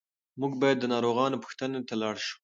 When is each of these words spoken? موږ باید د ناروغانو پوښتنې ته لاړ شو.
موږ 0.39 0.51
باید 0.61 0.77
د 0.79 0.85
ناروغانو 0.93 1.41
پوښتنې 1.43 1.79
ته 1.87 1.93
لاړ 2.01 2.15
شو. 2.27 2.35